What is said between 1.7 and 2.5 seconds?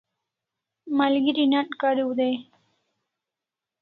kariu dai e?